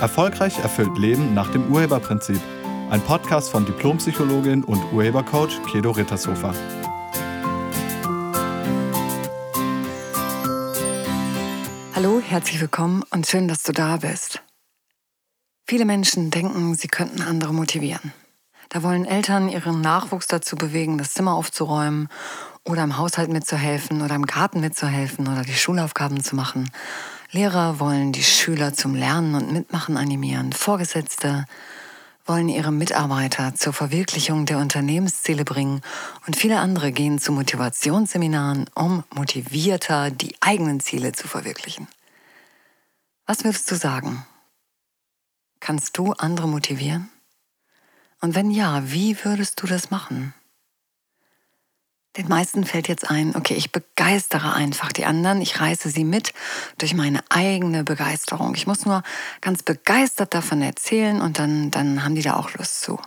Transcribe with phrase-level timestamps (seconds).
[0.00, 2.40] Erfolgreich erfüllt Leben nach dem Urheberprinzip.
[2.88, 6.54] Ein Podcast von Diplompsychologin und Urhebercoach Kedo Rittershofer.
[11.94, 14.42] Hallo, herzlich willkommen und schön, dass du da bist.
[15.66, 18.14] Viele Menschen denken, sie könnten andere motivieren.
[18.70, 22.08] Da wollen Eltern ihren Nachwuchs dazu bewegen, das Zimmer aufzuräumen
[22.64, 26.70] oder im Haushalt mitzuhelfen oder im Garten mitzuhelfen oder die Schulaufgaben zu machen.
[27.32, 30.52] Lehrer wollen die Schüler zum Lernen und Mitmachen animieren.
[30.52, 31.44] Vorgesetzte
[32.26, 35.80] wollen ihre Mitarbeiter zur Verwirklichung der Unternehmensziele bringen
[36.26, 41.86] und viele andere gehen zu Motivationsseminaren, um motivierter die eigenen Ziele zu verwirklichen.
[43.26, 44.26] Was würdest du sagen?
[45.60, 47.10] Kannst du andere motivieren?
[48.20, 50.34] Und wenn ja, wie würdest du das machen?
[52.16, 56.32] Den meisten fällt jetzt ein, okay, ich begeistere einfach die anderen, ich reiße sie mit
[56.78, 58.54] durch meine eigene Begeisterung.
[58.56, 59.02] Ich muss nur
[59.40, 63.00] ganz begeistert davon erzählen und dann, dann haben die da auch Lust zu.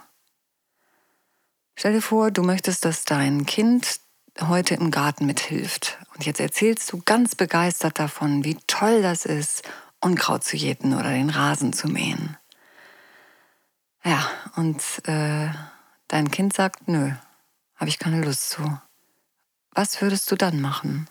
[1.75, 3.99] Stell dir vor, du möchtest, dass dein Kind
[4.39, 5.97] heute im Garten mithilft.
[6.13, 9.63] Und jetzt erzählst du ganz begeistert davon, wie toll das ist,
[9.99, 12.37] Unkraut zu jäten oder den Rasen zu mähen.
[14.03, 15.49] Ja, und äh,
[16.07, 17.11] dein Kind sagt, nö,
[17.75, 18.79] habe ich keine Lust zu.
[19.75, 21.09] Was würdest du dann machen?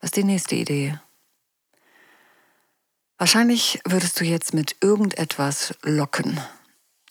[0.00, 0.98] Was ist die nächste Idee?
[3.18, 6.40] Wahrscheinlich würdest du jetzt mit irgendetwas locken.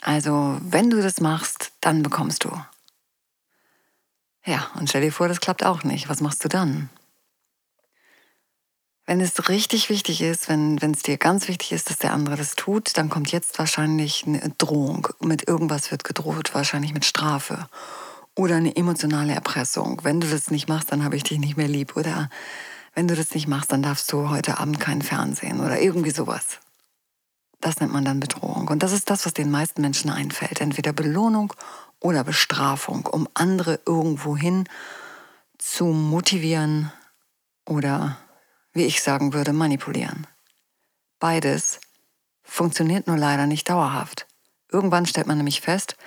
[0.01, 2.51] Also, wenn du das machst, dann bekommst du.
[4.43, 6.09] Ja, und stell dir vor, das klappt auch nicht.
[6.09, 6.89] Was machst du dann?
[9.05, 12.55] Wenn es richtig wichtig ist, wenn es dir ganz wichtig ist, dass der andere das
[12.55, 15.09] tut, dann kommt jetzt wahrscheinlich eine Drohung.
[15.19, 17.69] Mit irgendwas wird gedroht, wahrscheinlich mit Strafe
[18.37, 19.99] oder eine emotionale Erpressung.
[20.03, 21.97] Wenn du das nicht machst, dann habe ich dich nicht mehr lieb.
[21.97, 22.29] Oder
[22.93, 26.59] wenn du das nicht machst, dann darfst du heute Abend keinen Fernsehen oder irgendwie sowas.
[27.59, 28.67] Das nennt man dann Bedrohung.
[28.67, 30.61] Und das ist das, was den meisten Menschen einfällt.
[30.61, 31.51] Entweder Belohnung
[31.99, 34.69] oder Bestrafung, um andere irgendwohin
[35.57, 36.91] zu motivieren
[37.65, 38.17] oder,
[38.71, 40.27] wie ich sagen würde, manipulieren.
[41.19, 41.79] Beides
[42.43, 44.27] funktioniert nur leider nicht dauerhaft.
[44.71, 45.97] Irgendwann stellt man nämlich fest,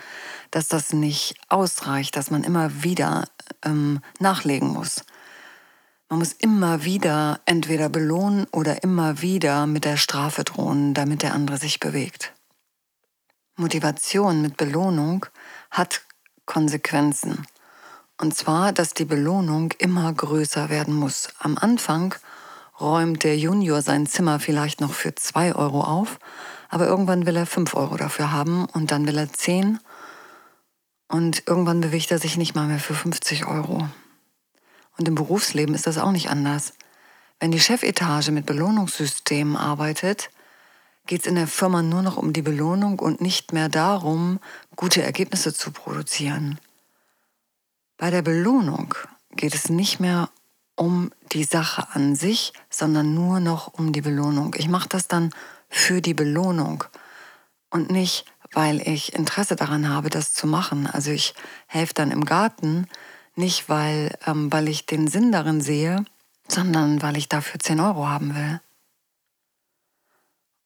[0.50, 3.28] dass das nicht ausreicht, dass man immer wieder
[3.64, 5.04] ähm, nachlegen muss.
[6.08, 11.34] Man muss immer wieder entweder belohnen oder immer wieder mit der Strafe drohen, damit der
[11.34, 12.32] andere sich bewegt.
[13.56, 15.26] Motivation mit Belohnung
[15.70, 16.02] hat
[16.46, 17.46] Konsequenzen.
[18.18, 21.28] Und zwar, dass die Belohnung immer größer werden muss.
[21.38, 22.14] Am Anfang
[22.80, 26.18] räumt der Junior sein Zimmer vielleicht noch für zwei Euro auf,
[26.68, 29.78] aber irgendwann will er fünf Euro dafür haben und dann will er zehn
[31.10, 33.88] und irgendwann bewegt er sich nicht mal mehr für 50 Euro.
[34.96, 36.72] Und im Berufsleben ist das auch nicht anders.
[37.40, 40.30] Wenn die Chefetage mit Belohnungssystemen arbeitet,
[41.06, 44.38] geht es in der Firma nur noch um die Belohnung und nicht mehr darum,
[44.76, 46.60] gute Ergebnisse zu produzieren.
[47.96, 48.94] Bei der Belohnung
[49.32, 50.30] geht es nicht mehr
[50.76, 54.54] um die Sache an sich, sondern nur noch um die Belohnung.
[54.56, 55.34] Ich mache das dann
[55.68, 56.84] für die Belohnung
[57.70, 60.86] und nicht, weil ich Interesse daran habe, das zu machen.
[60.86, 61.34] Also ich
[61.66, 62.86] helfe dann im Garten,
[63.34, 66.04] nicht weil, ähm, weil ich den Sinn darin sehe,
[66.48, 68.60] sondern weil ich dafür 10 Euro haben will.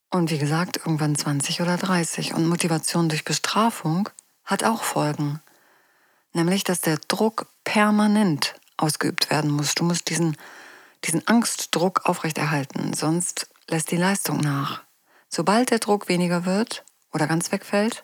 [0.09, 2.33] Und wie gesagt, irgendwann 20 oder 30.
[2.33, 4.09] Und Motivation durch Bestrafung
[4.45, 5.41] hat auch Folgen.
[6.33, 9.75] Nämlich, dass der Druck permanent ausgeübt werden muss.
[9.75, 10.37] Du musst diesen,
[11.03, 14.83] diesen Angstdruck aufrechterhalten, sonst lässt die Leistung nach.
[15.29, 16.83] Sobald der Druck weniger wird,
[17.15, 18.03] oder ganz wegfällt,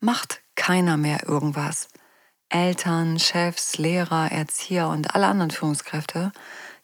[0.00, 1.88] macht keiner mehr irgendwas.
[2.48, 6.32] Eltern, Chefs, Lehrer, Erzieher und alle anderen Führungskräfte,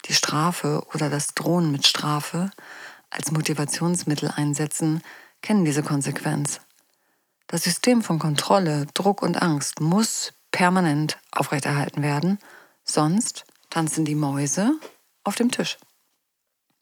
[0.05, 2.49] die Strafe oder das Drohen mit Strafe
[3.09, 5.03] als Motivationsmittel einsetzen,
[5.41, 6.61] kennen diese Konsequenz.
[7.47, 12.39] Das System von Kontrolle, Druck und Angst muss permanent aufrechterhalten werden,
[12.85, 14.79] sonst tanzen die Mäuse
[15.25, 15.77] auf dem Tisch.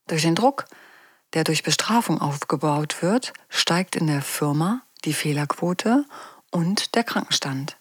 [0.08, 0.66] Durch den Druck
[1.34, 6.06] der durch Bestrafung aufgebaut wird, steigt in der Firma die Fehlerquote
[6.52, 7.78] und der Krankenstand.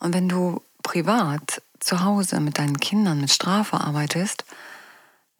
[0.00, 4.44] Und wenn du privat zu Hause mit deinen Kindern mit Strafe arbeitest,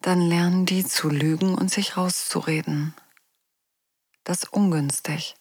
[0.01, 2.93] dann lernen die zu lügen und sich rauszureden.
[4.23, 5.35] Das ist ungünstig.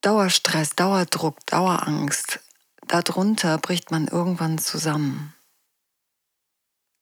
[0.00, 2.40] Dauerstress, Dauerdruck, Dauerangst,
[2.86, 5.34] darunter bricht man irgendwann zusammen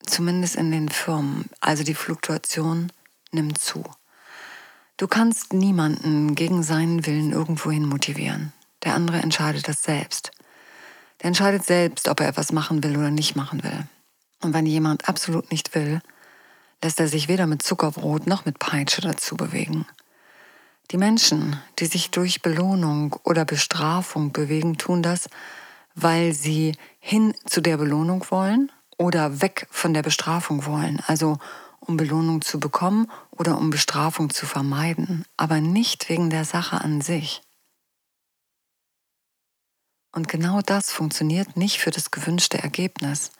[0.06, 1.46] zumindest in den Firmen.
[1.60, 2.92] Also die Fluktuation
[3.32, 3.84] nimmt zu.
[4.96, 8.52] Du kannst niemanden gegen seinen Willen irgendwohin motivieren.
[8.84, 10.30] Der andere entscheidet das selbst.
[11.20, 13.86] Der entscheidet selbst, ob er etwas machen will oder nicht machen will.
[14.42, 16.00] Und wenn jemand absolut nicht will,
[16.82, 19.86] lässt er sich weder mit Zuckerbrot noch mit Peitsche dazu bewegen.
[20.90, 25.28] Die Menschen, die sich durch Belohnung oder Bestrafung bewegen, tun das,
[25.94, 31.38] weil sie hin zu der Belohnung wollen oder weg von der Bestrafung wollen, also
[31.80, 37.00] um Belohnung zu bekommen oder um Bestrafung zu vermeiden, aber nicht wegen der Sache an
[37.00, 37.42] sich.
[40.12, 43.32] Und genau das funktioniert nicht für das gewünschte Ergebnis.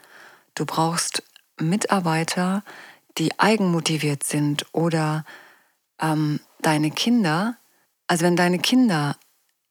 [0.55, 1.23] Du brauchst
[1.59, 2.63] Mitarbeiter,
[3.17, 5.25] die eigenmotiviert sind oder
[5.99, 7.57] ähm, deine Kinder,
[8.07, 9.17] also wenn deine Kinder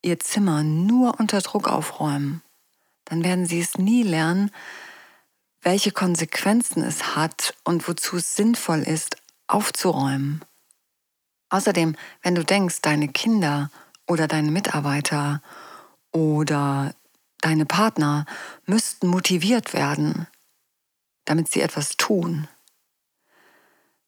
[0.01, 2.41] ihr Zimmer nur unter Druck aufräumen,
[3.05, 4.49] dann werden sie es nie lernen,
[5.65, 9.17] welche Konsequenzen es hat und wozu es sinnvoll ist,
[9.47, 10.45] aufzuräumen.
[11.49, 13.71] Außerdem, wenn du denkst, deine Kinder
[14.07, 15.41] oder deine Mitarbeiter
[16.11, 16.93] oder
[17.41, 18.27] deine Partner
[18.67, 20.27] müssten motiviert werden,
[21.25, 22.47] damit sie etwas tun,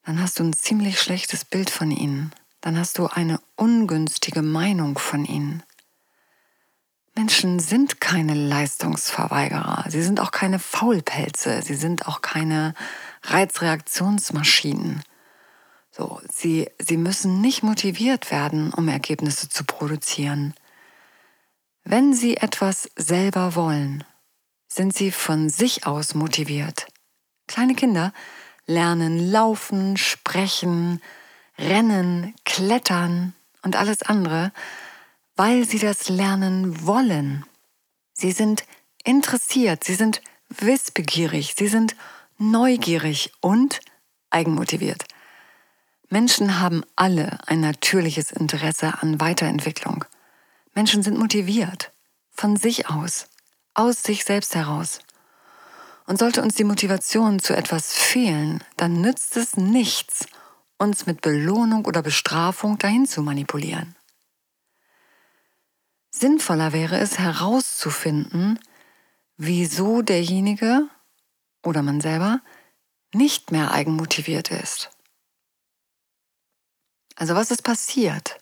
[0.04, 2.32] dann hast du ein ziemlich schlechtes Bild von ihnen.
[2.62, 5.64] Dann hast du eine ungünstige Meinung von ihnen.
[7.18, 12.76] Menschen sind keine Leistungsverweigerer, sie sind auch keine Faulpelze, sie sind auch keine
[13.24, 15.02] Reizreaktionsmaschinen.
[15.90, 20.54] So, sie, sie müssen nicht motiviert werden, um Ergebnisse zu produzieren.
[21.84, 24.04] Wenn sie etwas selber wollen,
[24.68, 26.86] sind sie von sich aus motiviert.
[27.48, 28.14] Kleine Kinder
[28.68, 31.02] lernen laufen, sprechen,
[31.58, 33.34] rennen, klettern
[33.64, 34.52] und alles andere,
[35.38, 37.46] weil sie das lernen wollen.
[38.12, 38.66] Sie sind
[39.04, 41.96] interessiert, sie sind wissbegierig, sie sind
[42.38, 43.80] neugierig und
[44.32, 45.06] eigenmotiviert.
[46.10, 50.06] Menschen haben alle ein natürliches Interesse an Weiterentwicklung.
[50.74, 51.92] Menschen sind motiviert,
[52.32, 53.28] von sich aus,
[53.74, 55.00] aus sich selbst heraus.
[56.06, 60.26] Und sollte uns die Motivation zu etwas fehlen, dann nützt es nichts,
[60.78, 63.97] uns mit Belohnung oder Bestrafung dahin zu manipulieren.
[66.20, 68.60] Sinnvoller wäre es herauszufinden,
[69.38, 70.88] wieso derjenige
[71.64, 72.42] oder man selber
[73.14, 74.92] nicht mehr eigenmotiviert ist.
[77.16, 78.38] Also was ist passiert?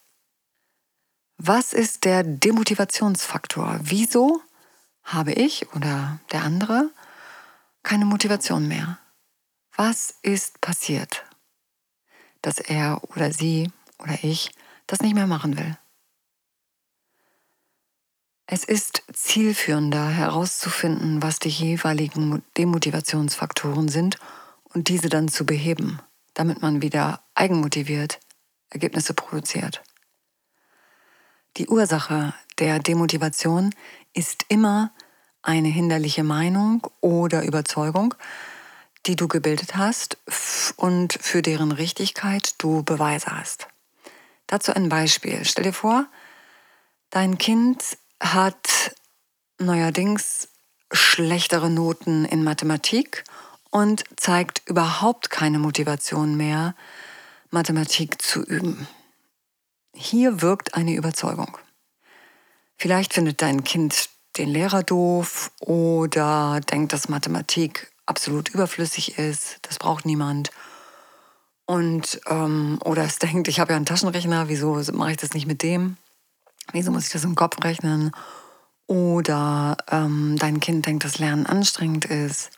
[1.38, 3.80] Was ist der Demotivationsfaktor?
[3.82, 4.42] Wieso
[5.04, 6.92] habe ich oder der andere
[7.86, 8.98] keine Motivation mehr.
[9.76, 11.24] Was ist passiert,
[12.42, 14.52] dass er oder sie oder ich
[14.88, 15.78] das nicht mehr machen will?
[18.48, 24.20] Es ist zielführender herauszufinden, was die jeweiligen Demotivationsfaktoren sind
[24.64, 26.00] und diese dann zu beheben,
[26.36, 28.20] damit man wieder eigenmotiviert
[28.70, 29.82] Ergebnisse produziert.
[31.58, 33.74] Die Ursache der Demotivation
[34.14, 34.92] ist immer
[35.42, 38.14] eine hinderliche Meinung oder Überzeugung,
[39.06, 40.18] die du gebildet hast
[40.76, 43.68] und für deren Richtigkeit du Beweise hast.
[44.48, 45.46] Dazu ein Beispiel.
[45.46, 46.06] Stell dir vor,
[47.10, 47.98] dein Kind
[48.34, 48.96] hat
[49.60, 50.50] neuerdings
[50.92, 53.24] schlechtere Noten in Mathematik
[53.72, 56.76] und zeigt überhaupt keine Motivation mehr,
[57.52, 58.88] Mathematik zu üben.
[59.94, 61.58] Hier wirkt eine Überzeugung.
[62.78, 69.80] Vielleicht findet dein Kind den Lehrer doof oder denkt, dass Mathematik absolut überflüssig ist, das
[69.80, 70.52] braucht niemand.
[71.66, 75.48] Und ähm, oder es denkt, ich habe ja einen Taschenrechner, wieso mache ich das nicht
[75.48, 75.98] mit dem?
[76.72, 78.12] Wieso muss ich das im Kopf rechnen?
[78.88, 82.52] Oder ähm, dein Kind denkt, dass Lernen anstrengend ist.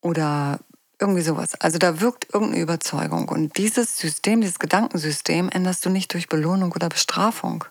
[0.00, 0.60] Oder
[0.98, 1.54] irgendwie sowas.
[1.60, 3.28] Also da wirkt irgendeine Überzeugung.
[3.28, 7.64] Und dieses System, dieses Gedankensystem änderst du nicht durch Belohnung oder Bestrafung.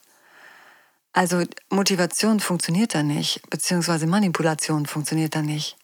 [1.14, 5.78] Also Motivation funktioniert da nicht, beziehungsweise Manipulation funktioniert da nicht.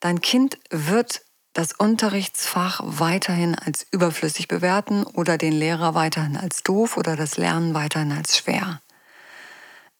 [0.00, 1.22] Dein Kind wird
[1.54, 7.74] das Unterrichtsfach weiterhin als überflüssig bewerten oder den Lehrer weiterhin als doof oder das Lernen
[7.74, 8.82] weiterhin als schwer.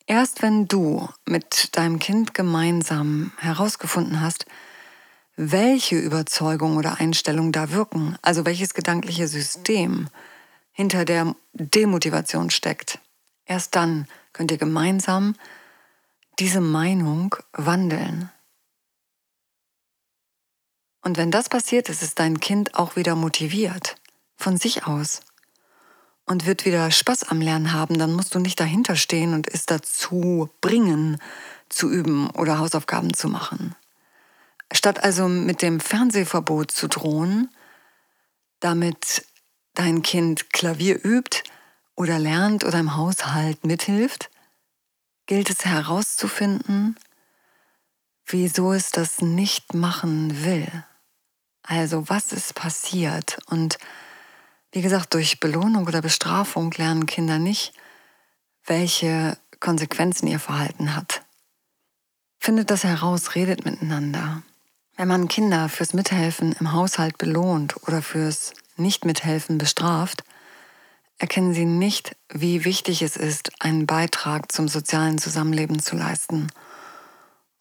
[0.06, 4.46] Erst wenn du mit deinem Kind gemeinsam herausgefunden hast,
[5.37, 10.08] welche Überzeugung oder Einstellung da wirken, also welches gedankliche System
[10.73, 12.99] hinter der Demotivation steckt,
[13.46, 15.34] erst dann könnt ihr gemeinsam
[16.38, 18.30] diese Meinung wandeln.
[21.04, 23.96] Und wenn das passiert ist, ist dein Kind auch wieder motiviert,
[24.37, 25.20] von sich aus.
[26.26, 29.66] Und wird wieder Spaß am Lernen haben, dann musst du nicht dahinter stehen und es
[29.66, 31.18] dazu bringen,
[31.68, 33.76] zu üben oder Hausaufgaben zu machen.
[34.73, 37.50] Statt also mit dem Fernsehverbot zu drohen,
[38.61, 39.26] damit
[39.75, 41.42] dein Kind Klavier übt,
[41.96, 44.30] oder lernt oder im Haushalt mithilft,
[45.26, 46.96] gilt es herauszufinden,
[48.26, 50.84] wieso es das nicht machen will.
[51.64, 53.38] Also was ist passiert?
[53.47, 53.78] Und
[54.73, 57.73] wie gesagt, durch Belohnung oder Bestrafung lernen Kinder nicht,
[58.66, 61.23] welche Konsequenzen ihr Verhalten hat.
[62.38, 64.42] Findet das heraus, redet miteinander.
[64.97, 70.23] Wenn man Kinder fürs Mithelfen im Haushalt belohnt oder fürs Nicht-Mithelfen bestraft,
[71.18, 76.49] erkennen sie nicht, wie wichtig es ist, einen Beitrag zum sozialen Zusammenleben zu leisten.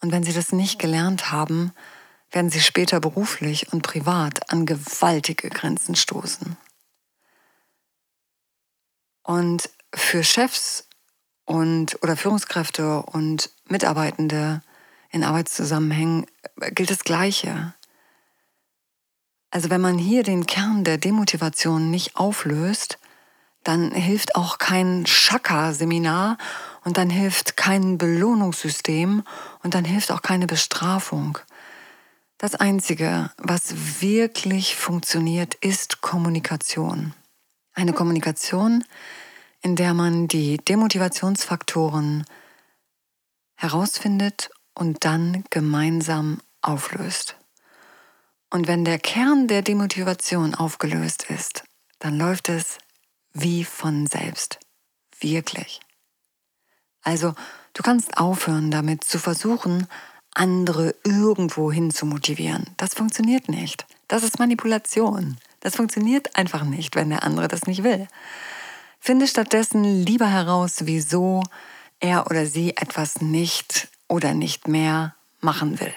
[0.01, 1.71] Und wenn sie das nicht gelernt haben,
[2.33, 6.57] werden sie später beruflich und privat an gewaltige Grenzen stoßen.
[9.23, 10.87] Und für Chefs
[11.45, 14.61] und oder Führungskräfte und Mitarbeitende
[15.11, 16.25] in Arbeitszusammenhängen
[16.71, 17.73] gilt das Gleiche.
[19.51, 22.97] Also wenn man hier den Kern der Demotivation nicht auflöst,
[23.63, 26.37] dann hilft auch kein Chakra-Seminar
[26.83, 29.23] und dann hilft kein Belohnungssystem
[29.61, 31.37] und dann hilft auch keine Bestrafung.
[32.43, 37.13] Das Einzige, was wirklich funktioniert, ist Kommunikation.
[37.73, 38.83] Eine Kommunikation,
[39.61, 42.25] in der man die Demotivationsfaktoren
[43.55, 47.37] herausfindet und dann gemeinsam auflöst.
[48.49, 51.63] Und wenn der Kern der Demotivation aufgelöst ist,
[51.99, 52.77] dann läuft es
[53.31, 54.59] wie von selbst.
[55.21, 55.79] Wirklich.
[57.03, 57.35] Also,
[57.71, 59.87] du kannst aufhören damit zu versuchen,
[60.35, 62.65] andere irgendwo hin zu motivieren.
[62.77, 63.85] Das funktioniert nicht.
[64.07, 65.37] Das ist Manipulation.
[65.59, 68.07] Das funktioniert einfach nicht, wenn der andere das nicht will.
[68.99, 71.43] Finde stattdessen lieber heraus, wieso
[71.99, 75.93] er oder sie etwas nicht oder nicht mehr machen will.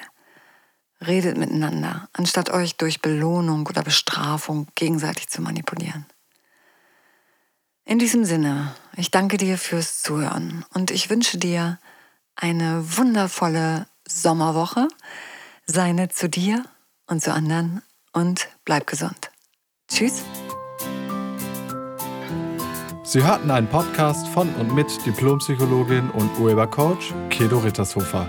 [1.05, 6.07] Redet miteinander, anstatt euch durch Belohnung oder Bestrafung gegenseitig zu manipulieren.
[7.85, 11.79] In diesem Sinne, ich danke dir fürs Zuhören und ich wünsche dir
[12.35, 14.89] eine wundervolle Sommerwoche.
[15.67, 16.65] Sei nett zu dir
[17.07, 17.83] und zu anderen
[18.13, 19.31] und bleib gesund.
[19.89, 20.23] Tschüss.
[23.05, 28.29] Sie hörten einen Podcast von und mit Diplompsychologin und Urhebercoach Kedo Rittershofer.